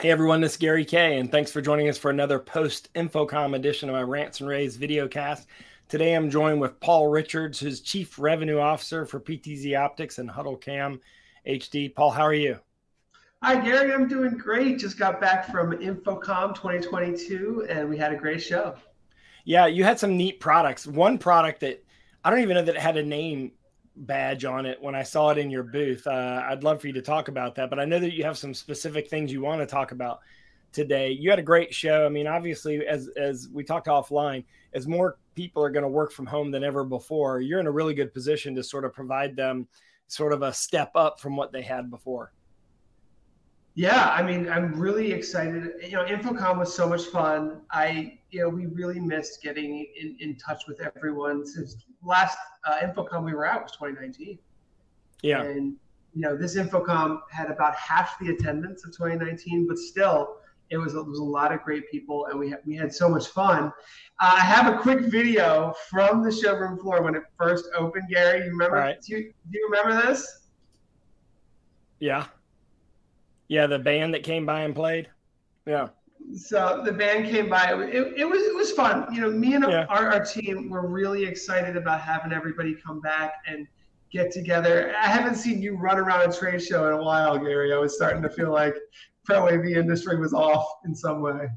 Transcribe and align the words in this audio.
Hey 0.00 0.12
everyone, 0.12 0.40
this 0.40 0.52
is 0.52 0.58
Gary 0.58 0.86
Kayye, 0.86 1.18
and 1.18 1.28
thanks 1.28 1.50
for 1.50 1.60
joining 1.60 1.88
us 1.88 1.98
for 1.98 2.12
another 2.12 2.38
post 2.38 2.88
InfoComm 2.94 3.56
edition 3.56 3.88
of 3.88 3.96
my 3.96 4.02
Rants 4.02 4.38
and 4.38 4.48
Raves 4.48 4.76
video 4.76 5.08
cast. 5.08 5.48
Today 5.88 6.12
I'm 6.12 6.28
joined 6.28 6.60
with 6.60 6.78
Paul 6.80 7.08
Richards, 7.08 7.58
who's 7.58 7.80
Chief 7.80 8.18
Revenue 8.18 8.58
Officer 8.58 9.06
for 9.06 9.18
PTZ 9.18 9.74
Optics 9.78 10.18
and 10.18 10.28
Huddle 10.28 10.58
Cam 10.58 11.00
HD. 11.46 11.94
Paul, 11.94 12.10
how 12.10 12.24
are 12.24 12.34
you? 12.34 12.58
Hi, 13.42 13.58
Gary. 13.58 13.94
I'm 13.94 14.06
doing 14.06 14.36
great. 14.36 14.78
Just 14.78 14.98
got 14.98 15.18
back 15.18 15.50
from 15.50 15.72
InfoComm 15.72 16.54
2022, 16.54 17.68
and 17.70 17.88
we 17.88 17.96
had 17.96 18.12
a 18.12 18.16
great 18.16 18.42
show. 18.42 18.74
Yeah, 19.46 19.64
you 19.64 19.82
had 19.82 19.98
some 19.98 20.18
neat 20.18 20.40
products. 20.40 20.86
One 20.86 21.16
product 21.16 21.60
that 21.60 21.82
I 22.22 22.28
don't 22.28 22.40
even 22.40 22.56
know 22.56 22.64
that 22.64 22.74
it 22.74 22.80
had 22.82 22.98
a 22.98 23.02
name 23.02 23.52
badge 23.96 24.44
on 24.44 24.66
it 24.66 24.82
when 24.82 24.94
I 24.94 25.04
saw 25.04 25.30
it 25.30 25.38
in 25.38 25.50
your 25.50 25.62
booth. 25.62 26.06
Uh, 26.06 26.42
I'd 26.50 26.64
love 26.64 26.82
for 26.82 26.88
you 26.88 26.92
to 26.92 27.02
talk 27.02 27.28
about 27.28 27.54
that, 27.54 27.70
but 27.70 27.80
I 27.80 27.86
know 27.86 27.98
that 27.98 28.12
you 28.12 28.24
have 28.24 28.36
some 28.36 28.52
specific 28.52 29.08
things 29.08 29.32
you 29.32 29.40
want 29.40 29.62
to 29.62 29.66
talk 29.66 29.92
about 29.92 30.20
today. 30.72 31.10
You 31.10 31.30
had 31.30 31.38
a 31.38 31.42
great 31.42 31.74
show. 31.74 32.06
I 32.06 32.08
mean, 32.08 32.26
obviously, 32.26 32.86
as 32.86 33.08
as 33.16 33.48
we 33.52 33.64
talked 33.64 33.86
offline, 33.86 34.44
as 34.74 34.86
more 34.86 35.18
people 35.34 35.62
are 35.62 35.70
going 35.70 35.82
to 35.82 35.88
work 35.88 36.12
from 36.12 36.26
home 36.26 36.50
than 36.50 36.64
ever 36.64 36.84
before, 36.84 37.40
you're 37.40 37.60
in 37.60 37.66
a 37.66 37.70
really 37.70 37.94
good 37.94 38.12
position 38.12 38.54
to 38.54 38.62
sort 38.62 38.84
of 38.84 38.92
provide 38.92 39.36
them 39.36 39.66
sort 40.08 40.32
of 40.32 40.42
a 40.42 40.52
step 40.52 40.90
up 40.94 41.20
from 41.20 41.36
what 41.36 41.52
they 41.52 41.62
had 41.62 41.90
before. 41.90 42.32
Yeah, 43.78 44.10
I 44.10 44.24
mean, 44.24 44.48
I'm 44.48 44.74
really 44.74 45.12
excited. 45.12 45.70
You 45.80 45.92
know, 45.92 46.04
InfoComm 46.04 46.58
was 46.58 46.74
so 46.74 46.88
much 46.88 47.04
fun. 47.04 47.60
I, 47.70 48.18
you 48.30 48.40
know, 48.40 48.48
we 48.48 48.66
really 48.66 48.98
missed 48.98 49.40
getting 49.40 49.86
in, 49.96 50.16
in 50.18 50.36
touch 50.36 50.64
with 50.66 50.80
everyone 50.80 51.46
since 51.46 51.76
last 52.02 52.36
uh, 52.64 52.80
InfoComm 52.82 53.24
we 53.24 53.34
were 53.34 53.46
at 53.46 53.62
was 53.62 53.70
2019. 53.70 54.36
Yeah. 55.22 55.42
And, 55.42 55.76
you 56.12 56.22
know, 56.22 56.36
this 56.36 56.56
InfoComm 56.56 57.20
had 57.30 57.52
about 57.52 57.76
half 57.76 58.18
the 58.18 58.30
attendance 58.30 58.84
of 58.84 58.90
2019, 58.96 59.68
but 59.68 59.78
still, 59.78 60.38
it 60.70 60.76
was, 60.76 60.94
it 60.94 61.06
was 61.06 61.18
a 61.18 61.24
lot 61.24 61.52
of 61.52 61.62
great 61.62 61.90
people 61.90 62.26
and 62.26 62.38
we 62.38 62.50
had, 62.50 62.60
we 62.66 62.76
had 62.76 62.92
so 62.92 63.08
much 63.08 63.28
fun. 63.28 63.64
Uh, 64.20 64.32
I 64.34 64.40
have 64.40 64.72
a 64.72 64.78
quick 64.78 65.00
video 65.00 65.74
from 65.90 66.22
the 66.22 66.30
showroom 66.30 66.78
floor 66.78 67.02
when 67.02 67.14
it 67.14 67.22
first 67.38 67.66
opened, 67.76 68.04
Gary. 68.10 68.44
You 68.44 68.50
remember? 68.50 68.76
Right. 68.76 69.00
Do, 69.00 69.16
you, 69.16 69.32
do 69.50 69.58
you 69.58 69.68
remember 69.70 70.06
this? 70.06 70.48
Yeah. 72.00 72.26
Yeah, 73.48 73.66
the 73.66 73.78
band 73.78 74.14
that 74.14 74.22
came 74.22 74.44
by 74.46 74.60
and 74.62 74.74
played. 74.74 75.08
Yeah. 75.66 75.88
so 76.36 76.82
the 76.84 76.92
band 76.92 77.28
came 77.30 77.48
by. 77.48 77.72
It, 77.74 78.14
it 78.16 78.24
was 78.28 78.42
it 78.42 78.54
was 78.54 78.72
fun. 78.72 79.12
You 79.14 79.22
know, 79.22 79.30
me 79.30 79.54
and 79.54 79.64
Yeah. 79.68 79.86
our, 79.88 80.12
our 80.12 80.24
team 80.24 80.68
were 80.70 80.86
really 80.86 81.24
excited 81.24 81.76
about 81.76 82.00
having 82.00 82.32
everybody 82.32 82.74
come 82.74 83.00
back 83.00 83.32
and 83.46 83.66
get 84.10 84.30
together. 84.32 84.94
I 85.00 85.06
haven't 85.06 85.36
seen 85.36 85.60
you 85.62 85.76
run 85.76 85.98
around 85.98 86.28
a 86.28 86.32
trade 86.32 86.62
show 86.62 86.86
in 86.88 86.94
a 86.94 87.02
while, 87.02 87.38
Gary. 87.38 87.72
I 87.72 87.78
was 87.78 87.94
starting 87.94 88.22
to 88.22 88.30
feel 88.30 88.50
like 88.52 88.74
pro 89.28 89.46
AV 89.46 89.66
industry 89.66 90.16
was 90.16 90.32
off 90.32 90.78
in 90.86 90.94
some 90.94 91.20
way. 91.20 91.48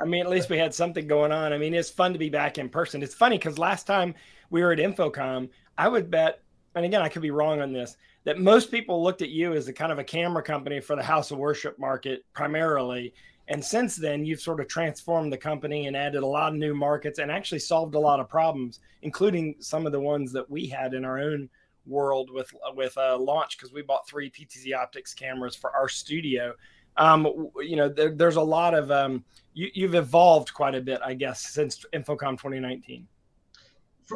I 0.00 0.04
mean, 0.04 0.22
at 0.22 0.30
least 0.30 0.50
we 0.50 0.58
had 0.58 0.74
something 0.74 1.06
going 1.06 1.30
on. 1.30 1.52
I 1.52 1.58
mean, 1.58 1.72
it's 1.72 1.90
fun 1.90 2.12
to 2.12 2.18
be 2.18 2.30
back 2.30 2.58
in 2.58 2.68
person. 2.68 3.02
It's 3.02 3.14
funny 3.14 3.38
because 3.38 3.58
last 3.58 3.86
time 3.86 4.14
we 4.50 4.62
were 4.62 4.72
at 4.72 4.78
InfoComm, 4.78 5.48
I 5.78 5.86
would 5.86 6.10
bet, 6.10 6.42
and 6.74 6.84
again, 6.84 7.02
I 7.02 7.08
could 7.08 7.22
be 7.22 7.30
wrong 7.30 7.60
on 7.60 7.72
this, 7.72 7.96
that 8.24 8.40
most 8.40 8.70
people 8.70 9.04
looked 9.04 9.22
at 9.22 9.28
you 9.28 9.52
as 9.52 9.68
a 9.68 9.72
kind 9.72 9.92
of 9.92 9.98
a 9.98 10.04
camera 10.04 10.42
company 10.42 10.80
for 10.80 10.96
the 10.96 11.02
house 11.02 11.30
of 11.30 11.38
worship 11.38 11.78
market 11.78 12.24
primarily. 12.32 13.14
And 13.48 13.64
since 13.64 13.94
then, 13.94 14.24
you've 14.24 14.40
sort 14.40 14.58
of 14.58 14.66
transformed 14.66 15.32
the 15.32 15.38
company 15.38 15.86
and 15.86 15.96
added 15.96 16.24
a 16.24 16.26
lot 16.26 16.52
of 16.52 16.58
new 16.58 16.74
markets 16.74 17.20
and 17.20 17.30
actually 17.30 17.60
solved 17.60 17.94
a 17.94 18.00
lot 18.00 18.18
of 18.18 18.28
problems, 18.28 18.80
including 19.02 19.54
some 19.60 19.86
of 19.86 19.92
the 19.92 20.00
ones 20.00 20.32
that 20.32 20.50
we 20.50 20.66
had 20.66 20.94
in 20.94 21.04
our 21.04 21.20
own 21.20 21.48
world 21.86 22.30
with 22.32 22.52
with 22.74 22.98
uh, 22.98 23.16
launch 23.16 23.56
because 23.56 23.72
we 23.72 23.82
bought 23.82 24.08
three 24.08 24.28
PTZ 24.28 24.74
optics 24.74 25.14
cameras 25.14 25.54
for 25.54 25.70
our 25.70 25.88
studio. 25.88 26.52
Um, 26.98 27.50
you 27.60 27.76
know, 27.76 27.88
there, 27.88 28.10
there's 28.10 28.36
a 28.36 28.42
lot 28.42 28.74
of 28.74 28.90
um, 28.90 29.24
you, 29.54 29.70
you've 29.74 29.94
evolved 29.94 30.52
quite 30.54 30.74
a 30.74 30.80
bit, 30.80 31.00
I 31.04 31.14
guess, 31.14 31.40
since 31.40 31.84
InfoComm 31.92 32.32
2019. 32.32 33.06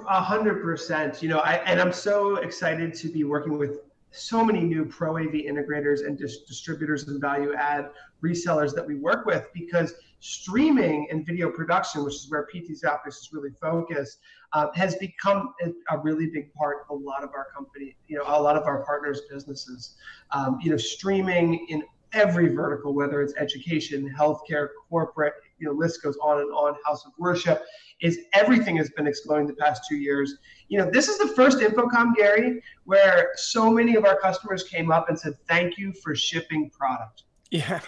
A 0.09 0.21
hundred 0.21 0.63
percent, 0.63 1.21
you 1.23 1.29
know, 1.29 1.39
I 1.39 1.57
and 1.67 1.81
I'm 1.81 1.93
so 1.93 2.37
excited 2.37 2.95
to 2.95 3.09
be 3.09 3.25
working 3.25 3.59
with 3.59 3.81
so 4.13 4.45
many 4.45 4.61
new 4.61 4.85
pro 4.85 5.19
AV 5.19 5.33
integrators 5.33 6.07
and 6.07 6.19
dis- 6.19 6.43
distributors 6.43 7.07
and 7.09 7.21
value 7.21 7.55
add 7.55 7.91
resellers 8.23 8.75
that 8.75 8.87
we 8.87 8.97
work 8.97 9.27
with 9.27 9.49
because 9.53 9.95
streaming 10.21 11.09
and 11.11 11.25
video 11.27 11.51
production, 11.51 12.05
which 12.05 12.15
is 12.15 12.31
where 12.31 12.47
PTZ 12.55 12.85
Optics 12.85 13.19
is 13.19 13.33
really 13.33 13.51
focused, 13.61 14.19
uh, 14.53 14.67
has 14.75 14.95
become 14.97 15.55
a, 15.63 15.95
a 15.95 15.99
really 15.99 16.27
big 16.27 16.53
part 16.55 16.79
of 16.89 16.91
a 16.91 17.01
lot 17.01 17.25
of 17.25 17.31
our 17.35 17.47
company, 17.55 17.97
you 18.09 18.19
know, 18.19 18.25
a 18.27 18.41
lot 18.41 18.57
of 18.57 18.65
our 18.65 18.85
partners' 18.85 19.23
businesses. 19.31 19.97
Um, 20.33 20.59
you 20.61 20.71
know, 20.71 20.77
streaming 20.77 21.67
in 21.69 21.83
every 22.13 22.55
vertical, 22.55 22.95
whether 22.95 23.23
it's 23.23 23.35
education, 23.37 24.13
healthcare, 24.19 24.69
corporate, 24.89 25.35
you 25.59 25.67
know, 25.67 25.73
list 25.73 26.03
goes 26.03 26.17
on 26.23 26.41
and 26.41 26.51
on, 26.51 26.75
house 26.85 27.05
of 27.07 27.13
worship, 27.19 27.63
is 28.01 28.21
everything 28.33 28.77
has 28.77 28.91
been 28.91 29.07
exploding 29.07 29.47
the 29.47 29.55
past 29.55 29.83
two 29.89 29.97
years. 29.97 30.37
You 30.69 30.79
know, 30.79 30.91
this 30.91 31.09
is 31.09 31.19
the 31.19 31.29
first 31.29 31.59
InfoComm, 31.59 32.15
Gary, 32.17 32.63
where 32.85 33.31
so 33.37 33.71
many 33.71 33.95
of 33.97 34.05
our 34.05 34.19
customers 34.19 34.65
came 34.65 34.91
up 34.91 35.09
and 35.09 35.19
said, 35.19 35.35
thank 35.49 35.79
you 35.79 35.93
for 35.93 36.15
shipping 36.15 36.71
product. 36.71 37.25
Yeah, 37.51 37.81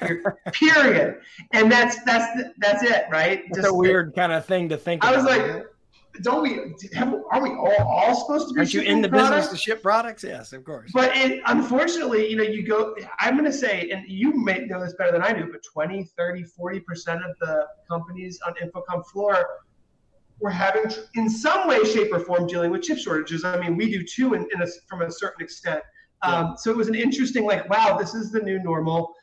Period. 0.52 1.20
And 1.52 1.70
that's 1.70 2.02
that's 2.02 2.50
that's 2.58 2.82
it, 2.82 3.04
right? 3.12 3.44
it's 3.46 3.64
a 3.64 3.72
weird 3.72 4.12
kind 4.12 4.32
of 4.32 4.44
thing 4.44 4.68
to 4.70 4.76
think. 4.76 5.04
I 5.04 5.14
was 5.14 5.24
about. 5.24 5.38
like, 5.38 5.66
don't 6.20 6.42
we? 6.42 6.74
Have, 6.92 7.14
are 7.30 7.42
we 7.42 7.50
all, 7.50 7.88
all 7.88 8.14
supposed 8.14 8.48
to 8.48 8.54
be? 8.54 8.60
aren't 8.60 8.74
you 8.74 8.82
in 8.82 9.00
the 9.00 9.08
product? 9.08 9.30
business 9.30 9.50
to 9.50 9.56
ship 9.56 9.82
products? 9.82 10.22
Yes, 10.22 10.52
of 10.52 10.64
course. 10.64 10.90
But 10.92 11.16
it, 11.16 11.40
unfortunately, 11.46 12.28
you 12.28 12.36
know, 12.36 12.42
you 12.42 12.66
go, 12.66 12.94
I'm 13.18 13.36
going 13.36 13.50
to 13.50 13.56
say, 13.56 13.90
and 13.90 14.06
you 14.06 14.32
may 14.32 14.66
know 14.66 14.80
this 14.80 14.94
better 14.94 15.12
than 15.12 15.22
I 15.22 15.32
do, 15.32 15.48
but 15.50 15.62
20, 15.62 16.04
30, 16.16 16.44
40% 16.58 17.28
of 17.28 17.36
the 17.40 17.66
companies 17.88 18.38
on 18.46 18.54
InfoComm 18.54 19.06
floor 19.06 19.46
were 20.40 20.50
having, 20.50 20.84
in 21.14 21.30
some 21.30 21.66
way, 21.66 21.82
shape, 21.84 22.12
or 22.12 22.20
form, 22.20 22.46
dealing 22.46 22.70
with 22.70 22.82
chip 22.82 22.98
shortages. 22.98 23.44
I 23.44 23.58
mean, 23.58 23.76
we 23.76 23.90
do 23.90 24.04
too, 24.04 24.34
in, 24.34 24.46
in 24.54 24.62
a, 24.62 24.66
from 24.88 25.02
a 25.02 25.10
certain 25.10 25.42
extent. 25.42 25.82
Um, 26.22 26.54
so 26.56 26.70
it 26.70 26.76
was 26.76 26.88
an 26.88 26.94
interesting, 26.94 27.46
like, 27.46 27.68
wow, 27.68 27.96
this 27.98 28.14
is 28.14 28.30
the 28.30 28.40
new 28.40 28.62
normal. 28.62 29.14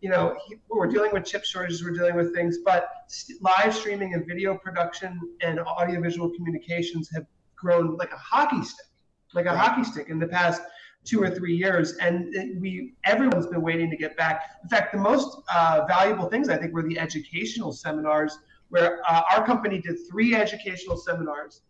You 0.00 0.10
know, 0.10 0.36
he- 0.46 0.58
we're 0.68 0.86
dealing 0.88 1.12
with 1.12 1.24
chip 1.24 1.44
shortages, 1.44 1.82
we're 1.82 1.90
dealing 1.92 2.16
with 2.16 2.34
things, 2.34 2.58
but 2.64 2.88
st- 3.08 3.42
live 3.42 3.74
streaming 3.74 4.14
and 4.14 4.26
video 4.26 4.56
production 4.56 5.18
and 5.42 5.58
audiovisual 5.60 6.30
communications 6.36 7.10
have 7.14 7.26
grown 7.56 7.96
like 7.96 8.12
a 8.12 8.16
hockey 8.18 8.62
stick, 8.62 8.86
like 9.34 9.46
a 9.46 9.50
Right. 9.50 9.58
hockey 9.58 9.84
stick 9.84 10.08
in 10.10 10.18
the 10.18 10.28
past 10.28 10.60
two 11.04 11.22
or 11.22 11.30
three 11.30 11.54
years, 11.56 11.96
and 11.98 12.34
it- 12.34 12.60
we 12.60 12.94
everyone's 13.04 13.46
been 13.46 13.62
waiting 13.62 13.90
to 13.90 13.96
get 13.96 14.16
back. 14.16 14.42
In 14.62 14.68
fact, 14.68 14.92
the 14.92 14.98
most 14.98 15.38
uh, 15.54 15.84
valuable 15.88 16.28
things 16.28 16.48
I 16.48 16.56
think 16.56 16.74
were 16.74 16.82
the 16.82 16.98
educational 16.98 17.72
seminars, 17.72 18.38
where 18.68 19.00
uh, 19.08 19.22
our 19.32 19.46
company 19.46 19.80
did 19.80 19.96
three 20.10 20.34
educational 20.34 20.96
seminars: 20.96 21.62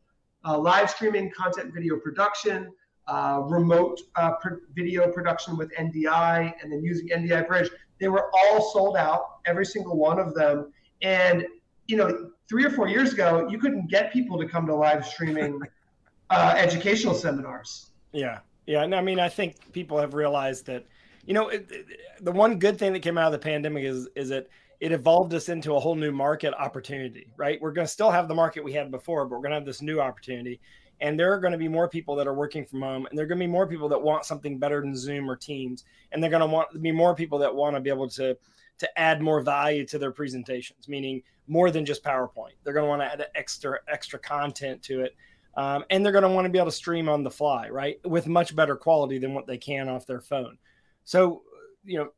uh, 0.44 0.58
live 0.58 0.90
streaming, 0.90 1.30
content, 1.30 1.72
video 1.72 1.96
production, 1.98 2.72
uh, 3.06 3.42
remote 3.44 4.00
uh, 4.16 4.32
pr- 4.40 4.54
video 4.74 5.12
production 5.12 5.56
with 5.56 5.70
NDI, 5.78 6.52
and 6.60 6.72
then 6.72 6.82
using 6.82 7.08
NDI 7.12 7.46
Bridge. 7.46 7.70
They 8.00 8.08
were 8.08 8.30
all 8.32 8.70
sold 8.72 8.96
out, 8.96 9.38
every 9.46 9.64
single 9.66 9.96
one 9.96 10.18
of 10.18 10.34
them, 10.34 10.72
and 11.02 11.46
you 11.86 11.96
know, 11.96 12.30
three 12.48 12.64
or 12.64 12.70
four 12.70 12.88
years 12.88 13.12
ago, 13.12 13.48
you 13.48 13.58
couldn't 13.58 13.88
get 13.88 14.12
people 14.12 14.38
to 14.38 14.46
come 14.48 14.66
to 14.66 14.74
live 14.74 15.06
streaming 15.06 15.60
uh, 16.30 16.54
educational 16.56 17.14
seminars. 17.14 17.90
Yeah, 18.12 18.40
yeah. 18.66 18.82
And 18.82 18.94
I 18.94 19.00
mean, 19.00 19.20
I 19.20 19.28
think 19.28 19.72
people 19.72 19.98
have 19.98 20.14
realized 20.14 20.66
that, 20.66 20.84
you 21.26 21.34
know, 21.34 21.48
it, 21.48 21.66
it- 21.70 21.86
the 22.20 22.32
one 22.32 22.58
good 22.58 22.78
thing 22.78 22.92
that 22.94 23.00
came 23.02 23.18
out 23.18 23.26
of 23.26 23.32
the 23.32 23.38
pandemic 23.38 23.84
is 23.84 24.08
is 24.16 24.30
that 24.30 24.48
it 24.80 24.90
evolved 24.92 25.32
us 25.34 25.48
into 25.48 25.74
a 25.74 25.80
whole 25.80 25.94
new 25.94 26.10
market 26.12 26.54
opportunity. 26.54 27.28
Right, 27.36 27.60
we're 27.60 27.72
going 27.72 27.86
to 27.86 27.92
still 27.92 28.10
have 28.10 28.26
the 28.26 28.34
market 28.34 28.64
we 28.64 28.72
had 28.72 28.90
before, 28.90 29.24
but 29.26 29.36
we're 29.36 29.42
going 29.42 29.50
to 29.52 29.56
have 29.56 29.66
this 29.66 29.82
new 29.82 30.00
opportunity. 30.00 30.60
And 31.00 31.18
there 31.18 31.32
are 31.32 31.40
going 31.40 31.52
to 31.52 31.58
be 31.58 31.68
more 31.68 31.88
people 31.88 32.16
that 32.16 32.26
are 32.26 32.34
working 32.34 32.64
from 32.64 32.82
home, 32.82 33.06
and 33.06 33.18
there 33.18 33.24
are 33.24 33.28
going 33.28 33.38
to 33.38 33.46
be 33.46 33.50
more 33.50 33.66
people 33.66 33.88
that 33.90 34.00
want 34.00 34.24
something 34.24 34.58
better 34.58 34.80
than 34.80 34.96
Zoom 34.96 35.30
or 35.30 35.36
Teams, 35.36 35.84
and 36.12 36.22
they're 36.22 36.30
going 36.30 36.40
to 36.40 36.46
want 36.46 36.70
to 36.72 36.78
be 36.78 36.92
more 36.92 37.14
people 37.14 37.38
that 37.38 37.54
want 37.54 37.76
to 37.76 37.80
be 37.80 37.90
able 37.90 38.08
to 38.10 38.36
to 38.78 38.98
add 38.98 39.22
more 39.22 39.40
value 39.40 39.86
to 39.86 39.98
their 39.98 40.10
presentations, 40.10 40.86
meaning 40.86 41.22
more 41.46 41.70
than 41.70 41.86
just 41.86 42.04
PowerPoint. 42.04 42.52
They're 42.62 42.74
going 42.74 42.84
to 42.84 42.88
want 42.88 43.00
to 43.00 43.06
add 43.06 43.26
extra 43.34 43.78
extra 43.88 44.18
content 44.18 44.82
to 44.84 45.02
it 45.02 45.16
um, 45.56 45.84
and 45.88 46.04
they're 46.04 46.12
going 46.12 46.22
to 46.22 46.28
want 46.28 46.44
to 46.44 46.50
be 46.50 46.58
able 46.58 46.70
to 46.70 46.76
stream 46.76 47.08
on 47.08 47.22
the 47.22 47.30
fly, 47.30 47.68
right, 47.70 47.98
with 48.04 48.26
much 48.26 48.54
better 48.54 48.76
quality 48.76 49.18
than 49.18 49.32
what 49.32 49.46
they 49.46 49.56
can 49.56 49.88
off 49.88 50.06
their 50.06 50.20
phone. 50.20 50.58
So, 51.04 51.42
you 51.82 51.98
know, 51.98 52.10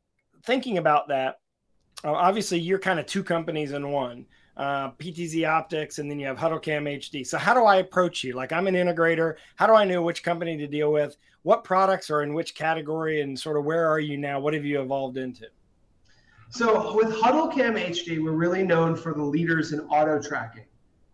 thinking 0.43 0.77
about 0.77 1.07
that, 1.07 1.39
uh, 2.03 2.11
obviously 2.11 2.59
you're 2.59 2.79
kind 2.79 2.99
of 2.99 3.05
two 3.05 3.23
companies 3.23 3.71
in 3.71 3.91
one. 3.91 4.25
Uh, 4.59 4.91
PTZ 4.99 5.49
Optics, 5.49 5.99
and 5.99 6.11
then 6.11 6.19
you 6.19 6.27
have 6.27 6.37
HuddleCam 6.37 6.83
HD. 6.99 7.25
So, 7.25 7.37
how 7.37 7.53
do 7.53 7.63
I 7.63 7.77
approach 7.77 8.25
you? 8.25 8.33
Like, 8.33 8.51
I'm 8.51 8.67
an 8.67 8.75
integrator. 8.75 9.35
How 9.55 9.65
do 9.65 9.73
I 9.73 9.85
know 9.85 10.01
which 10.01 10.21
company 10.21 10.57
to 10.57 10.67
deal 10.67 10.91
with? 10.91 11.15
what 11.43 11.63
products 11.63 12.09
are 12.09 12.21
in 12.21 12.33
which 12.33 12.55
category 12.55 13.21
and 13.21 13.39
sort 13.39 13.57
of 13.57 13.65
where 13.65 13.87
are 13.87 13.99
you 13.99 14.17
now? 14.17 14.39
What 14.39 14.53
have 14.53 14.65
you 14.65 14.81
evolved 14.81 15.17
into? 15.17 15.47
So 16.51 16.95
with 16.95 17.13
HuddleCam 17.13 17.79
HD, 17.79 18.21
we're 18.23 18.31
really 18.31 18.63
known 18.63 18.95
for 18.95 19.13
the 19.13 19.23
leaders 19.23 19.71
in 19.71 19.81
auto 19.81 20.21
tracking. 20.21 20.65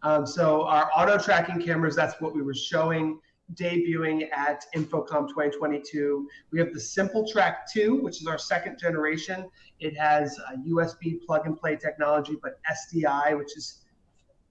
Um, 0.02 0.26
so 0.26 0.64
our 0.64 0.90
auto 0.96 1.18
tracking 1.18 1.62
cameras, 1.62 1.96
that's 1.96 2.20
what 2.22 2.34
we 2.34 2.42
were 2.42 2.54
showing, 2.54 3.20
debuting 3.54 4.28
at 4.36 4.66
InfoComm 4.76 5.28
2022. 5.30 6.28
We 6.52 6.60
have 6.60 6.74
the 6.74 6.80
SimplTrack 6.80 7.58
2, 7.72 8.02
which 8.02 8.22
is 8.22 8.28
our 8.28 8.38
second 8.38 8.80
generation. 8.80 9.50
It 9.80 9.96
has 9.98 10.38
USB 10.68 11.20
plug 11.26 11.46
and 11.46 11.56
play 11.58 11.76
technology, 11.76 12.38
but 12.42 12.60
SDI, 12.70 13.38
which 13.38 13.56
is 13.56 13.82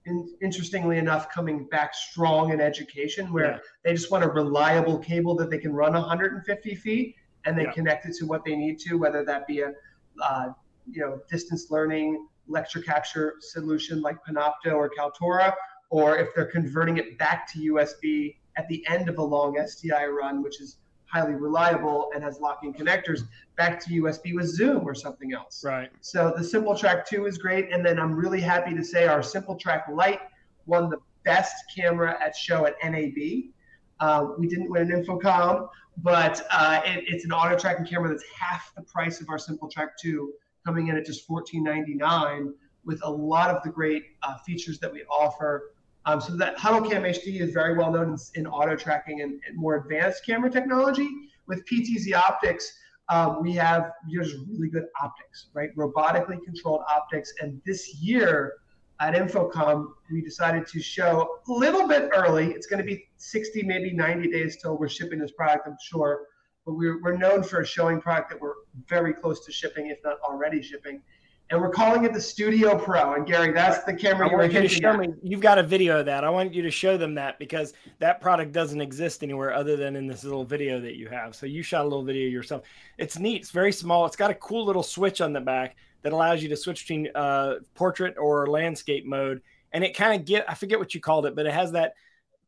in, 0.05 0.27
interestingly 0.41 0.97
enough 0.97 1.29
coming 1.29 1.67
back 1.67 1.93
strong 1.93 2.51
in 2.51 2.61
education, 2.61 3.33
where 3.33 3.53
Yeah. 3.53 3.59
they 3.83 3.93
just 3.93 4.11
want 4.11 4.23
a 4.23 4.29
reliable 4.29 4.99
cable 4.99 5.35
that 5.35 5.49
they 5.49 5.57
can 5.57 5.73
run 5.73 5.93
150 5.93 6.75
feet 6.75 7.15
and 7.45 7.57
then 7.57 7.65
Yeah. 7.65 7.71
connect 7.71 8.05
it 8.05 8.13
to 8.19 8.25
what 8.25 8.45
they 8.45 8.55
need 8.55 8.79
to, 8.79 8.97
whether 8.97 9.25
that 9.25 9.47
be 9.47 9.61
a 9.61 9.73
uh, 10.21 10.49
you 10.87 11.01
know 11.01 11.19
distance 11.29 11.69
learning 11.71 12.27
lecture 12.47 12.79
capture 12.79 13.33
solution 13.39 14.01
like 14.01 14.17
Panopto 14.23 14.73
or 14.73 14.89
Kaltura, 14.89 15.53
or 15.89 16.17
if 16.17 16.33
they're 16.35 16.51
converting 16.51 16.97
it 16.97 17.17
back 17.17 17.51
to 17.51 17.59
USB 17.73 18.37
at 18.57 18.67
the 18.67 18.85
end 18.87 19.09
of 19.09 19.17
a 19.17 19.23
long 19.23 19.55
SDI 19.55 20.13
run, 20.13 20.41
which 20.41 20.61
is 20.61 20.77
highly 21.05 21.35
reliable 21.35 22.09
and 22.13 22.23
has 22.23 22.39
locking 22.39 22.73
connectors, 22.73 23.21
back 23.57 23.79
to 23.85 24.01
USB 24.01 24.35
with 24.35 24.47
Zoom 24.47 24.87
or 24.87 24.93
something 24.93 25.33
else. 25.33 25.63
Right. 25.63 25.91
So 26.01 26.33
the 26.35 26.43
SimplTrack 26.43 27.05
2 27.05 27.25
is 27.25 27.37
great. 27.37 27.71
And 27.71 27.85
then 27.85 27.99
I'm 27.99 28.13
really 28.13 28.41
happy 28.41 28.73
to 28.75 28.83
say 28.83 29.07
our 29.07 29.19
SimplTrack 29.19 29.93
Lite 29.93 30.21
won 30.65 30.89
the 30.89 30.97
best 31.23 31.55
camera 31.75 32.17
at 32.21 32.35
show 32.35 32.65
at 32.65 32.75
NAB. 32.83 33.51
Uh, 33.99 34.27
we 34.37 34.47
didn't 34.47 34.69
win 34.69 34.91
an 34.91 35.05
InfoComm, 35.05 35.69
but 35.97 36.45
uh, 36.51 36.81
it, 36.85 37.05
it's 37.07 37.23
an 37.23 37.31
auto 37.31 37.57
tracking 37.57 37.85
camera 37.85 38.09
that's 38.09 38.25
half 38.37 38.73
the 38.75 38.81
price 38.81 39.21
of 39.21 39.29
our 39.29 39.37
SimplTrack 39.37 39.91
2, 40.01 40.33
coming 40.65 40.87
in 40.87 40.97
at 40.97 41.05
just 41.05 41.27
$14.99 41.29 42.51
with 42.83 42.99
a 43.03 43.09
lot 43.09 43.49
of 43.49 43.63
the 43.63 43.69
great 43.69 44.03
uh, 44.23 44.37
features 44.39 44.79
that 44.79 44.91
we 44.91 45.03
offer. 45.03 45.71
Um, 46.05 46.21
so 46.21 46.35
that 46.37 46.57
HuddleCam 46.57 47.01
HD 47.01 47.41
is 47.41 47.51
very 47.51 47.75
well 47.75 47.91
known 47.91 48.09
in, 48.09 48.41
in 48.41 48.47
auto 48.47 48.75
tracking 48.75 49.21
and, 49.21 49.39
and 49.47 49.57
more 49.57 49.75
advanced 49.75 50.25
camera 50.25 50.49
technology. 50.49 51.09
With 51.47 51.65
PTZ 51.65 52.13
optics, 52.15 52.71
um, 53.09 53.41
we 53.41 53.53
have 53.53 53.91
just 54.09 54.35
really 54.47 54.69
good 54.69 54.85
optics, 55.01 55.47
right? 55.53 55.75
Robotically 55.75 56.43
controlled 56.43 56.81
optics. 56.89 57.33
And 57.41 57.61
this 57.65 57.95
year 57.95 58.53
at 58.99 59.13
InfoComm, 59.13 59.87
we 60.11 60.21
decided 60.21 60.67
to 60.67 60.81
show 60.81 61.39
a 61.47 61.51
little 61.51 61.87
bit 61.87 62.09
early. 62.13 62.51
It's 62.51 62.67
going 62.67 62.79
to 62.79 62.85
be 62.85 63.07
60, 63.17 63.63
maybe 63.63 63.91
90 63.91 64.29
days 64.29 64.57
till 64.61 64.77
we're 64.77 64.89
shipping 64.89 65.19
this 65.19 65.31
product, 65.31 65.67
I'm 65.67 65.77
sure. 65.81 66.21
But 66.65 66.73
we're, 66.73 67.01
we're 67.01 67.17
known 67.17 67.43
for 67.43 67.63
showing 67.63 68.01
product 68.01 68.29
that 68.31 68.41
we're 68.41 68.55
very 68.87 69.13
close 69.13 69.45
to 69.45 69.51
shipping, 69.51 69.87
if 69.87 69.99
not 70.03 70.17
already 70.27 70.61
shipping. 70.61 71.01
And 71.51 71.61
we're 71.61 71.69
calling 71.69 72.05
it 72.05 72.13
the 72.13 72.21
Studio 72.21 72.75
Pro. 72.75 73.13
And 73.13 73.25
Gary, 73.25 73.53
that's 73.53 73.83
the 73.83 73.93
camera 73.93 74.27
I 74.27 74.31
you 74.31 74.35
were 74.35 74.41
want 74.43 74.53
you 74.53 74.61
to 74.61 74.67
show 74.67 74.89
at. 74.89 74.99
me. 74.99 75.09
You've 75.21 75.41
got 75.41 75.59
a 75.59 75.63
video 75.63 75.99
of 75.99 76.07
that. 76.07 76.23
I 76.23 76.29
want 76.29 76.55
you 76.55 76.63
to 76.63 76.71
show 76.71 76.97
them 76.97 77.13
that 77.15 77.37
because 77.37 77.73
that 77.99 78.19
product 78.19 78.51
doesn't 78.51 78.81
exist 78.81 79.21
anywhere 79.21 79.53
other 79.53 79.77
than 79.77 79.95
in 79.95 80.07
this 80.07 80.23
little 80.23 80.43
video 80.43 80.79
that 80.81 80.95
you 80.95 81.07
have. 81.07 81.35
So 81.35 81.45
you 81.45 81.61
shot 81.61 81.81
a 81.81 81.87
little 81.87 82.03
video 82.03 82.27
yourself. 82.27 82.63
It's 82.97 83.19
neat. 83.19 83.41
It's 83.41 83.51
very 83.51 83.71
small. 83.71 84.07
It's 84.07 84.15
got 84.15 84.31
a 84.31 84.35
cool 84.35 84.65
little 84.65 84.81
switch 84.81 85.21
on 85.21 85.33
the 85.33 85.41
back 85.41 85.75
that 86.01 86.13
allows 86.13 86.41
you 86.41 86.49
to 86.49 86.57
switch 86.57 86.81
between 86.81 87.09
uh, 87.13 87.55
portrait 87.75 88.15
or 88.17 88.47
landscape 88.47 89.05
mode. 89.05 89.41
And 89.71 89.83
it 89.83 89.95
kind 89.95 90.19
of 90.19 90.25
get 90.25 90.49
I 90.49 90.55
forget 90.55 90.79
what 90.79 90.95
you 90.95 91.01
called 91.01 91.27
it, 91.27 91.35
but 91.35 91.45
it 91.45 91.53
has 91.53 91.73
that 91.73 91.93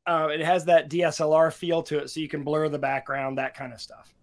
uh, 0.07 0.29
it 0.31 0.39
has 0.41 0.65
that 0.65 0.89
DSLR 0.89 1.53
feel 1.53 1.83
to 1.83 1.99
it, 1.99 2.09
so 2.09 2.19
you 2.19 2.29
can 2.29 2.44
blur 2.44 2.69
the 2.69 2.79
background, 2.79 3.38
that 3.38 3.53
kind 3.53 3.73
of 3.73 3.81
stuff. 3.81 4.17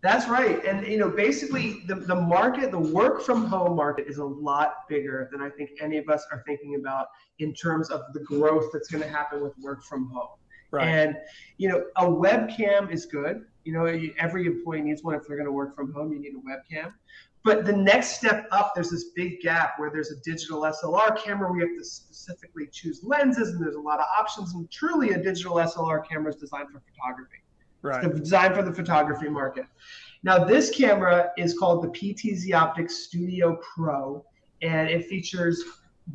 That's 0.00 0.28
right. 0.28 0.64
And 0.64 0.86
you 0.86 0.96
know, 0.98 1.10
basically 1.10 1.82
the, 1.86 1.96
the 1.96 2.14
market, 2.14 2.70
the 2.70 2.78
work 2.78 3.22
from 3.22 3.46
home 3.46 3.74
market 3.74 4.06
is 4.06 4.18
a 4.18 4.24
lot 4.24 4.88
bigger 4.88 5.28
than 5.32 5.40
I 5.42 5.50
think 5.50 5.70
any 5.80 5.98
of 5.98 6.08
us 6.08 6.24
are 6.30 6.44
thinking 6.46 6.76
about 6.76 7.06
in 7.40 7.52
terms 7.52 7.90
of 7.90 8.02
the 8.12 8.20
growth 8.20 8.66
that's 8.72 8.88
going 8.88 9.02
to 9.02 9.08
happen 9.08 9.42
with 9.42 9.52
work 9.58 9.82
from 9.82 10.08
home. 10.10 10.28
Right. 10.70 10.86
And 10.86 11.16
you 11.56 11.68
know, 11.68 11.84
a 11.96 12.04
webcam 12.04 12.92
is 12.92 13.06
good. 13.06 13.44
You 13.64 13.72
know, 13.72 13.86
every 14.18 14.46
employee 14.46 14.82
needs 14.82 15.02
one 15.02 15.14
if 15.14 15.26
they're 15.26 15.36
going 15.36 15.46
to 15.46 15.52
work 15.52 15.74
from 15.74 15.92
home. 15.92 16.12
You 16.12 16.20
need 16.20 16.34
a 16.34 16.38
webcam. 16.38 16.92
But 17.44 17.64
the 17.64 17.72
next 17.72 18.16
step 18.16 18.46
up, 18.52 18.72
there's 18.74 18.90
this 18.90 19.10
big 19.16 19.40
gap 19.40 19.78
where 19.78 19.90
there's 19.90 20.10
a 20.10 20.20
digital 20.24 20.62
SLR 20.62 21.16
camera 21.16 21.50
where 21.50 21.60
you 21.60 21.68
have 21.68 21.78
to 21.78 21.84
specifically 21.84 22.68
choose 22.70 23.00
lenses, 23.02 23.50
and 23.50 23.62
there's 23.62 23.76
a 23.76 23.80
lot 23.80 24.00
of 24.00 24.06
options. 24.18 24.54
And 24.54 24.70
truly, 24.70 25.10
a 25.10 25.22
digital 25.22 25.54
SLR 25.54 26.06
camera 26.06 26.30
is 26.30 26.36
designed 26.36 26.68
for 26.70 26.82
photography. 26.92 27.38
Right. 27.82 28.04
It's 28.04 28.20
designed 28.20 28.54
for 28.54 28.62
the 28.62 28.72
photography 28.72 29.28
market. 29.28 29.66
Now, 30.22 30.44
this 30.44 30.70
camera 30.70 31.30
is 31.36 31.56
called 31.58 31.84
the 31.84 31.88
PTZ 31.88 32.52
Optics 32.52 32.96
Studio 33.04 33.58
Pro, 33.74 34.24
and 34.62 34.88
it 34.88 35.06
features 35.06 35.62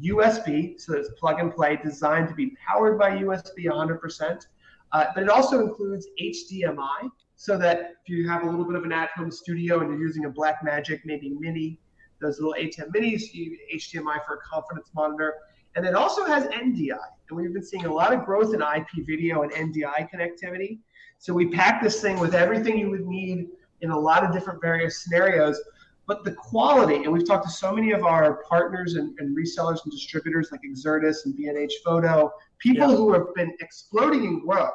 USB, 0.01 0.79
so 0.79 0.95
it's 0.95 1.09
plug 1.19 1.39
and 1.39 1.53
play, 1.53 1.77
designed 1.77 2.27
to 2.27 2.33
be 2.33 2.55
powered 2.67 2.99
by 2.99 3.11
USB 3.11 3.65
100%. 3.65 4.45
Uh, 4.91 5.05
but 5.15 5.23
it 5.23 5.29
also 5.29 5.61
includes 5.61 6.07
HDMI, 6.21 7.09
so 7.35 7.57
that 7.57 7.95
if 8.05 8.09
you 8.09 8.27
have 8.29 8.43
a 8.43 8.45
little 8.45 8.65
bit 8.65 8.75
of 8.75 8.83
an 8.83 8.91
at-home 8.91 9.31
studio 9.31 9.79
and 9.79 9.89
you're 9.89 9.99
using 9.99 10.25
a 10.25 10.29
Blackmagic, 10.29 11.01
maybe 11.05 11.29
Mini, 11.39 11.79
those 12.21 12.39
little 12.39 12.55
ATEM 12.57 12.89
Minis, 12.95 13.33
you 13.33 13.57
HDMI 13.75 14.23
for 14.25 14.35
a 14.35 14.39
confidence 14.49 14.89
monitor. 14.95 15.33
And 15.75 15.85
it 15.85 15.95
also 15.95 16.25
has 16.25 16.45
NDI, 16.45 16.97
and 17.29 17.37
we've 17.37 17.53
been 17.53 17.65
seeing 17.65 17.85
a 17.85 17.93
lot 17.93 18.13
of 18.13 18.25
growth 18.25 18.53
in 18.53 18.61
IP 18.61 19.05
video 19.07 19.41
and 19.41 19.51
NDI 19.51 20.07
connectivity. 20.13 20.79
So 21.23 21.33
we 21.33 21.47
pack 21.47 21.81
this 21.81 22.01
thing 22.01 22.19
with 22.19 22.35
everything 22.35 22.77
you 22.77 22.89
would 22.89 23.07
need 23.07 23.47
in 23.79 23.91
a 23.91 23.97
lot 23.97 24.25
of 24.25 24.33
different 24.33 24.59
various 24.61 25.05
scenarios. 25.05 25.57
But 26.05 26.25
the 26.25 26.33
quality, 26.33 27.05
and 27.05 27.13
we've 27.13 27.25
talked 27.25 27.45
to 27.45 27.49
so 27.49 27.71
many 27.71 27.93
of 27.93 28.03
our 28.03 28.43
partners 28.43 28.95
and, 28.95 29.17
and 29.19 29.33
resellers 29.33 29.79
and 29.85 29.91
distributors 29.93 30.49
like 30.51 30.59
Exertis 30.69 31.23
and 31.23 31.33
B&H 31.33 31.75
Photo, 31.85 32.29
people 32.59 32.89
Yeah. 32.89 32.97
who 32.97 33.13
have 33.13 33.33
been 33.35 33.55
exploding 33.61 34.25
in 34.25 34.45
growth 34.45 34.73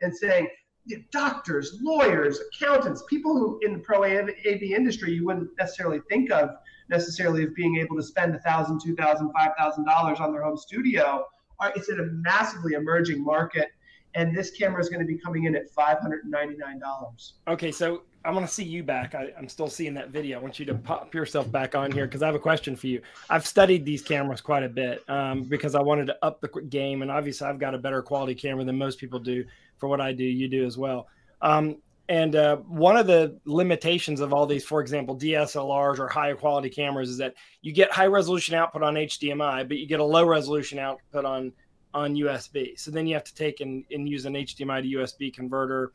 and 0.00 0.16
saying, 0.16 0.48
you 0.86 0.96
know, 0.96 1.02
doctors, 1.12 1.78
lawyers, 1.82 2.40
accountants, 2.54 3.04
people 3.06 3.36
who 3.36 3.60
in 3.60 3.74
the 3.74 3.80
pro 3.80 4.02
AV 4.02 4.62
industry 4.62 5.12
you 5.12 5.26
wouldn't 5.26 5.50
necessarily 5.58 6.00
think 6.08 6.30
of 6.30 6.48
necessarily 6.88 7.44
of 7.44 7.54
being 7.54 7.76
able 7.76 7.96
to 7.96 8.02
spend 8.02 8.34
a 8.34 8.38
thousand, 8.38 8.80
two 8.82 8.96
thousand, 8.96 9.30
five 9.32 9.50
thousand 9.58 9.84
dollars 9.84 10.18
on 10.18 10.32
their 10.32 10.44
home 10.44 10.56
studio. 10.56 11.26
Are, 11.58 11.70
it's 11.76 11.90
in 11.90 12.00
a 12.00 12.04
massively 12.04 12.72
emerging 12.72 13.22
market, 13.22 13.68
and 14.14 14.36
this 14.36 14.50
camera 14.50 14.80
is 14.80 14.88
going 14.88 15.00
to 15.00 15.06
be 15.06 15.18
coming 15.18 15.44
in 15.44 15.54
at 15.54 15.70
five 15.70 15.98
hundred 15.98 16.22
and 16.22 16.30
ninety 16.30 16.56
nine 16.56 16.78
dollars. 16.78 17.34
Okay, 17.48 17.70
so 17.70 18.02
I 18.24 18.30
want 18.30 18.46
to 18.46 18.52
see 18.52 18.64
you 18.64 18.82
back. 18.82 19.14
I, 19.14 19.28
I'm 19.38 19.48
still 19.48 19.68
seeing 19.68 19.94
that 19.94 20.10
video. 20.10 20.38
I 20.38 20.42
want 20.42 20.58
you 20.58 20.66
to 20.66 20.74
pop 20.74 21.14
yourself 21.14 21.50
back 21.50 21.74
on 21.74 21.90
here 21.90 22.06
because 22.06 22.22
I 22.22 22.26
have 22.26 22.34
a 22.34 22.40
question 22.40 22.76
for 22.76 22.86
you. 22.86 23.00
I've 23.28 23.46
studied 23.46 23.84
these 23.84 24.02
cameras 24.02 24.40
quite 24.40 24.62
a 24.62 24.68
bit 24.68 25.08
um, 25.08 25.42
because 25.42 25.74
I 25.74 25.80
wanted 25.80 26.06
to 26.06 26.16
up 26.22 26.40
the 26.40 26.48
game, 26.68 27.02
and 27.02 27.10
obviously 27.10 27.46
I've 27.46 27.58
got 27.58 27.74
a 27.74 27.78
better 27.78 28.02
quality 28.02 28.34
camera 28.34 28.64
than 28.64 28.76
most 28.76 28.98
people 28.98 29.18
do 29.18 29.44
for 29.78 29.88
what 29.88 30.00
I 30.00 30.12
do. 30.12 30.24
You 30.24 30.48
do 30.48 30.66
as 30.66 30.76
well. 30.76 31.08
Um, 31.40 31.76
and 32.10 32.34
uh, 32.34 32.56
one 32.56 32.96
of 32.96 33.06
the 33.06 33.38
limitations 33.44 34.20
of 34.20 34.32
all 34.32 34.44
these, 34.44 34.64
for 34.64 34.80
example, 34.80 35.16
DSLRs 35.16 36.00
or 36.00 36.08
high 36.08 36.32
quality 36.32 36.68
cameras, 36.68 37.08
is 37.08 37.18
that 37.18 37.34
you 37.62 37.72
get 37.72 37.92
high 37.92 38.06
resolution 38.06 38.56
output 38.56 38.82
on 38.82 38.94
HDMI, 38.94 39.68
but 39.68 39.78
you 39.78 39.86
get 39.86 40.00
a 40.00 40.04
low 40.04 40.26
resolution 40.26 40.80
output 40.80 41.24
on 41.24 41.52
on 41.94 42.14
USB. 42.14 42.78
So 42.78 42.90
then 42.90 43.06
you 43.06 43.14
have 43.14 43.24
to 43.24 43.34
take 43.34 43.60
and, 43.60 43.84
and 43.90 44.08
use 44.08 44.24
an 44.26 44.34
HDMI 44.34 44.82
to 44.82 44.98
USB 44.98 45.32
converter 45.32 45.92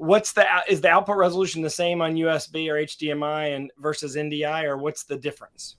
what's 0.00 0.32
the 0.32 0.46
is 0.66 0.80
the 0.80 0.88
output 0.88 1.16
resolution 1.16 1.60
the 1.60 1.68
same 1.68 2.00
on 2.00 2.14
USB 2.14 2.70
or 2.70 2.74
HDMI 2.76 3.54
and 3.54 3.70
versus 3.78 4.16
NDI 4.16 4.64
or 4.64 4.78
what's 4.78 5.04
the 5.04 5.16
difference? 5.16 5.76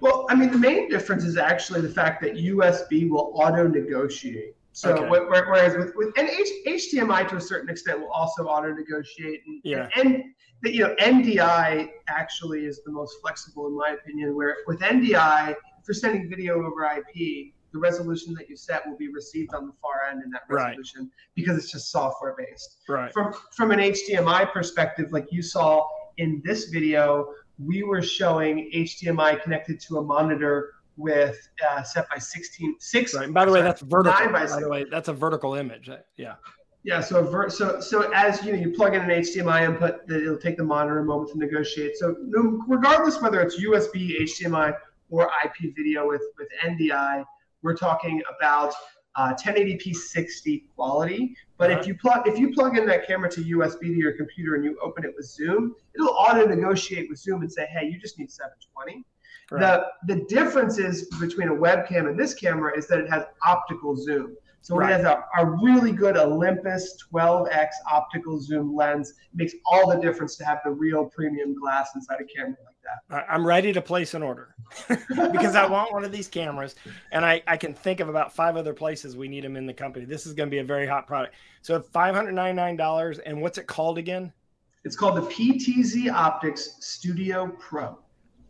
Well, 0.00 0.26
I 0.28 0.34
mean, 0.34 0.50
the 0.50 0.58
main 0.58 0.88
difference 0.88 1.24
is 1.24 1.36
actually 1.36 1.80
the 1.82 1.90
fact 1.90 2.22
that 2.22 2.34
USB 2.34 3.08
will 3.08 3.32
auto 3.34 3.68
negotiate. 3.68 4.56
So, 4.72 4.94
Okay. 4.94 5.06
wh- 5.06 5.26
wh- 5.28 5.48
whereas 5.48 5.76
with, 5.76 5.92
with 5.94 6.12
and 6.16 6.28
H- 6.28 6.92
HDMI 6.92 7.28
to 7.28 7.36
a 7.36 7.40
certain 7.40 7.68
extent 7.68 8.00
will 8.00 8.10
also 8.10 8.46
auto 8.46 8.72
negotiate. 8.72 9.42
And, 9.46 9.60
Yeah. 9.62 9.88
and 9.94 10.24
the, 10.62 10.74
you 10.74 10.80
know, 10.80 10.94
NDI 10.98 11.90
actually 12.08 12.64
is 12.64 12.82
the 12.84 12.90
most 12.90 13.20
flexible 13.20 13.66
in 13.68 13.76
my 13.76 13.90
opinion. 13.90 14.34
Where 14.34 14.56
with 14.66 14.80
NDI, 14.80 15.54
for 15.84 15.92
sending 15.92 16.28
video 16.28 16.64
over 16.64 16.84
IP, 16.84 17.52
the 17.72 17.78
resolution 17.78 18.34
that 18.34 18.48
you 18.48 18.56
set 18.56 18.86
will 18.88 18.96
be 18.96 19.08
received 19.12 19.54
on 19.54 19.66
the 19.66 19.72
far 19.80 20.02
end 20.10 20.22
in 20.24 20.30
that 20.30 20.42
Right. 20.48 20.68
resolution 20.70 21.10
because 21.34 21.56
it's 21.56 21.70
just 21.70 21.90
software 21.90 22.34
based 22.36 22.78
Right. 22.88 23.12
from 23.12 23.32
from 23.56 23.70
an 23.70 23.80
HDMI 23.80 24.44
perspective, 24.52 25.12
like 25.12 25.26
you 25.30 25.42
saw 25.42 25.86
in 26.18 26.42
this 26.44 26.64
video, 26.66 27.32
we 27.58 27.82
were 27.82 28.02
showing 28.02 28.70
HDMI 28.74 29.40
connected 29.42 29.80
to 29.80 29.98
a 29.98 30.02
monitor 30.02 30.72
with 30.96 31.36
uh, 31.66 31.82
set 31.82 32.08
by 32.10 32.18
16 32.18 32.76
six. 32.78 33.14
Right. 33.14 33.32
By 33.32 33.44
the 33.44 33.52
way, 33.52 33.60
sorry, 33.60 33.68
that's 33.68 33.80
vertical. 33.82 34.32
by 34.32 34.46
By 34.46 34.60
the 34.60 34.68
way, 34.68 34.84
that's 34.84 35.08
a 35.08 35.12
vertical 35.14 35.54
image. 35.54 35.88
Uh, 35.88 35.98
Yeah. 36.16 36.34
Yeah, 36.82 37.00
so 37.02 37.22
ver- 37.22 37.50
so 37.50 37.78
so 37.80 38.10
as 38.14 38.42
you 38.42 38.52
know, 38.52 38.58
you 38.58 38.70
plug 38.72 38.94
in 38.94 39.02
an 39.02 39.10
HDMI 39.10 39.64
input, 39.66 40.10
it'll 40.10 40.38
take 40.38 40.56
the 40.56 40.64
monitor 40.64 40.98
a 41.00 41.04
moment 41.04 41.30
to 41.32 41.38
negotiate. 41.38 41.96
So 41.98 42.16
regardless 42.66 43.20
whether 43.20 43.40
it's 43.42 43.60
USB, 43.60 44.18
HDMI, 44.22 44.74
or 45.10 45.30
IP 45.44 45.74
video 45.76 46.08
with 46.08 46.22
with 46.38 46.48
NDI, 46.64 47.24
we're 47.62 47.76
talking 47.76 48.22
about 48.36 48.74
uh, 49.16 49.34
1080p 49.34 49.94
60 49.94 50.64
quality. 50.74 51.34
But 51.58 51.70
if 51.70 51.86
you 51.86 51.94
plug 51.94 52.26
if 52.26 52.38
you 52.38 52.52
plug 52.52 52.78
in 52.78 52.86
that 52.86 53.06
camera 53.06 53.30
to 53.32 53.42
USB 53.42 53.80
to 53.80 53.94
your 53.94 54.12
computer 54.12 54.54
and 54.54 54.64
you 54.64 54.78
open 54.82 55.04
it 55.04 55.12
with 55.14 55.26
Zoom, 55.26 55.74
it'll 55.94 56.08
auto 56.08 56.46
negotiate 56.46 57.08
with 57.10 57.18
Zoom 57.18 57.42
and 57.42 57.52
say, 57.52 57.66
hey, 57.66 57.86
you 57.86 57.98
just 57.98 58.18
need 58.18 58.30
720. 58.30 59.04
Right. 59.50 59.60
The 60.06 60.14
the 60.14 60.24
difference 60.26 60.78
is 60.78 61.08
between 61.20 61.48
a 61.48 61.54
webcam 61.54 62.08
and 62.08 62.18
this 62.18 62.34
camera 62.34 62.76
is 62.76 62.86
that 62.88 63.00
it 63.00 63.10
has 63.10 63.24
optical 63.46 63.96
zoom. 63.96 64.36
So 64.62 64.76
Right. 64.76 64.92
it 64.92 64.96
has 64.96 65.04
a, 65.04 65.24
a 65.38 65.46
really 65.62 65.90
good 65.92 66.16
Olympus 66.16 66.96
12x 67.12 67.68
optical 67.90 68.38
zoom 68.40 68.74
lens. 68.74 69.10
It 69.10 69.36
makes 69.36 69.54
all 69.64 69.90
the 69.90 69.96
difference 69.96 70.36
to 70.36 70.44
have 70.44 70.60
the 70.64 70.70
real 70.70 71.06
premium 71.06 71.58
glass 71.58 71.90
inside 71.94 72.18
a 72.20 72.24
camera 72.24 72.56
like 72.64 72.76
that. 73.08 73.26
I'm 73.28 73.46
ready 73.46 73.72
to 73.72 73.80
place 73.80 74.14
an 74.14 74.22
order 74.22 74.54
because 74.88 75.54
I 75.54 75.66
want 75.66 75.92
one 75.92 76.04
of 76.04 76.12
these 76.12 76.28
cameras, 76.28 76.74
and 77.12 77.24
I, 77.24 77.42
I 77.46 77.56
can 77.56 77.72
think 77.74 78.00
of 78.00 78.08
about 78.08 78.34
five 78.34 78.56
other 78.56 78.74
places 78.74 79.16
we 79.16 79.28
need 79.28 79.44
them 79.44 79.56
in 79.56 79.66
the 79.66 79.74
company. 79.74 80.04
This 80.04 80.26
is 80.26 80.34
going 80.34 80.48
to 80.48 80.50
be 80.50 80.58
a 80.58 80.64
very 80.64 80.86
hot 80.86 81.06
product. 81.06 81.34
So 81.62 81.80
five 81.80 82.14
hundred 82.14 82.32
ninety 82.32 82.56
nine 82.56 82.76
dollars, 82.76 83.18
and 83.20 83.40
what's 83.40 83.58
it 83.58 83.66
called 83.66 83.98
again? 83.98 84.32
It's 84.84 84.96
called 84.96 85.16
the 85.16 85.22
PTZ 85.22 86.10
Optics 86.10 86.76
Studio 86.80 87.48
Pro. 87.58 87.98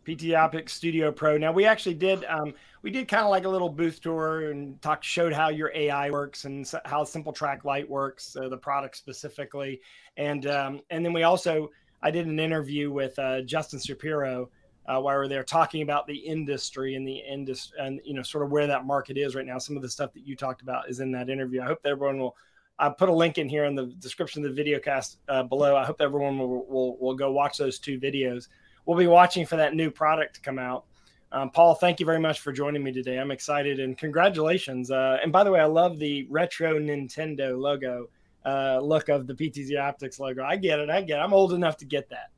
PT 0.07 0.35
Optics 0.35 0.73
Studio 0.73 1.13
Pro. 1.13 1.37
Now 1.37 1.53
we 1.53 1.67
actually 1.67 1.95
did 1.95 2.25
um, 2.25 2.55
we 2.83 2.91
did 2.91 3.09
kind 3.09 3.25
of 3.25 3.31
like 3.31 3.45
a 3.45 3.49
little 3.49 3.69
booth 3.69 4.01
tour 4.01 4.51
and 4.51 4.81
talked, 4.81 5.05
showed 5.05 5.33
how 5.33 5.49
your 5.49 5.71
AI 5.75 6.11
works 6.11 6.45
and 6.45 6.71
how 6.85 7.05
SimplTrack 7.05 7.65
Lite 7.65 7.89
works, 7.89 8.37
uh, 8.37 8.49
the 8.49 8.57
product 8.57 8.97
specifically, 8.97 9.81
and 10.17 10.47
um, 10.47 10.81
and 10.91 11.05
then 11.05 11.13
we 11.13 11.23
also 11.23 11.71
I 12.03 12.11
did 12.11 12.27
an 12.27 12.41
interview 12.41 12.91
with 12.91 13.19
uh, 13.19 13.43
Justin 13.43 13.81
Shapiro. 13.81 14.51
Uh, 14.89 14.99
where 14.99 15.29
they're 15.29 15.37
there 15.37 15.45
talking 15.45 15.83
about 15.83 16.07
the 16.07 16.17
industry 16.17 16.97
and 16.97 17.07
the 17.07 17.19
industry 17.19 17.79
and 17.79 18.01
you 18.03 18.15
know 18.15 18.23
sort 18.23 18.43
of 18.43 18.51
where 18.51 18.67
that 18.67 18.87
market 18.87 19.17
is 19.17 19.37
right 19.37 19.47
now. 19.47 19.59
Some 19.59 19.77
of 19.77 19.83
the 19.83 19.91
stuff 19.91 20.13
that 20.15 20.27
you 20.27 20.35
talked 20.35 20.63
about 20.63 20.89
is 20.89 20.99
in 20.99 21.13
that 21.13 21.29
interview. 21.29 21.61
I 21.61 21.67
hope 21.67 21.83
that 21.83 21.91
everyone 21.91 22.19
will. 22.19 22.35
I 22.79 22.89
put 22.89 23.11
a 23.11 23.15
link 23.15 23.37
in 23.39 23.49
here 23.49 23.67
in 23.67 23.77
the 23.77 23.87
description 23.99 24.43
of 24.43 24.51
the 24.51 24.57
video 24.57 24.81
cast 24.81 25.19
uh, 25.29 25.43
below. 25.45 25.77
I 25.77 25.85
hope 25.85 26.01
everyone 26.01 26.39
will, 26.39 26.67
will 26.67 26.97
will 26.97 27.15
go 27.15 27.31
watch 27.31 27.59
those 27.59 27.79
two 27.79 28.01
videos 28.01 28.49
we'll 28.87 28.99
be 28.99 29.07
watching 29.07 29.47
for 29.47 29.57
that 29.57 29.75
new 29.75 29.91
product 29.91 30.35
to 30.35 30.41
come 30.41 30.59
out. 30.59 30.85
Um, 31.33 31.51
Paul, 31.51 31.75
thank 31.77 32.01
you 32.01 32.07
very 32.07 32.19
much 32.19 32.41
for 32.41 32.53
joining 32.53 32.83
me 32.83 32.93
today. 32.93 33.19
I'm 33.19 33.31
excited 33.31 33.79
and 33.79 33.97
congratulations. 33.97 34.91
Uh, 34.91 35.19
and 35.23 35.31
by 35.31 35.45
the 35.45 35.51
way, 35.53 35.61
I 35.61 35.67
love 35.67 35.99
the 35.99 36.27
retro 36.29 36.79
Nintendo 36.79 37.57
logo 37.59 38.09
uh, 38.45 38.81
look 38.81 39.09
of 39.09 39.27
the 39.27 39.35
PTZ 39.35 39.81
Optics 39.81 40.19
logo. 40.19 40.43
I 40.43 40.57
get 40.57 40.81
it. 40.81 40.91
I 40.91 41.03
get 41.03 41.19
it. 41.19 41.23
I'm 41.23 41.33
old 41.33 41.53
enough 41.53 41.77
to 41.79 41.85
get 41.85 42.09
that. 42.11 42.31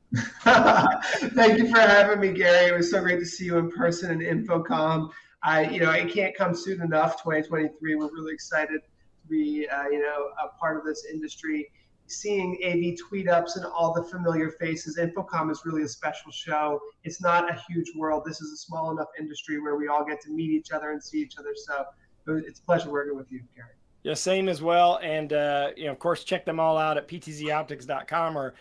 Thank 1.33 1.57
you 1.57 1.69
for 1.69 1.79
having 1.79 2.19
me, 2.19 2.33
Gary. 2.33 2.67
It 2.67 2.75
was 2.75 2.91
so 2.91 3.01
great 3.01 3.19
to 3.19 3.25
see 3.25 3.45
you 3.45 3.57
in 3.57 3.71
person 3.71 4.21
in 4.21 4.45
InfoComm. 4.45 5.09
I, 5.41 5.69
you 5.69 5.79
know, 5.79 5.91
it 5.91 6.13
can't 6.13 6.35
come 6.35 6.53
soon 6.53 6.81
enough. 6.81 7.23
2023. 7.23 7.95
We're 7.95 8.05
really 8.11 8.33
excited 8.33 8.81
to 8.81 9.27
be, 9.27 9.67
uh, 9.67 9.85
you 9.89 9.99
know, 9.99 10.29
a 10.43 10.57
part 10.59 10.77
of 10.77 10.85
this 10.85 11.05
industry. 11.11 11.71
Seeing 12.07 12.57
AV 12.65 12.97
tweet 13.07 13.29
ups 13.29 13.55
and 13.55 13.65
all 13.65 13.93
the 13.93 14.03
familiar 14.03 14.51
faces. 14.51 14.97
InfoComm 14.97 15.49
is 15.51 15.61
really 15.65 15.83
a 15.83 15.87
special 15.87 16.31
show. 16.31 16.79
It's 17.03 17.21
not 17.21 17.49
a 17.49 17.59
huge 17.67 17.91
world. 17.95 18.23
This 18.25 18.41
is 18.41 18.51
a 18.51 18.57
small 18.57 18.91
enough 18.91 19.07
industry 19.17 19.61
where 19.61 19.75
we 19.75 19.87
all 19.87 20.05
get 20.05 20.21
to 20.21 20.31
meet 20.31 20.51
each 20.51 20.71
other 20.71 20.91
and 20.91 21.01
see 21.01 21.19
each 21.19 21.37
other. 21.37 21.55
So 21.55 21.85
it's 22.27 22.59
a 22.59 22.63
pleasure 22.63 22.91
working 22.91 23.15
with 23.15 23.31
you, 23.31 23.41
Gary. 23.55 23.69
Yeah, 24.03 24.15
same 24.15 24.49
as 24.49 24.61
well. 24.61 24.99
And, 25.01 25.31
uh, 25.31 25.69
you 25.77 25.85
know, 25.85 25.91
of 25.91 25.99
course, 25.99 26.25
check 26.25 26.45
them 26.45 26.59
all 26.59 26.77
out 26.77 26.97
at 26.97 27.07
ptzoptics.com 27.07 28.37
or 28.37 28.53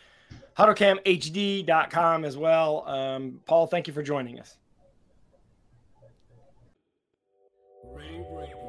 huddlecamhd.com 0.56 2.24
as 2.24 2.36
well. 2.36 2.88
Um, 2.88 3.40
Paul, 3.46 3.66
thank 3.66 3.88
you 3.88 3.92
for 3.92 4.02
joining 4.02 4.38
us. 4.38 4.56
Rave 7.92 8.24
Radio. 8.30 8.61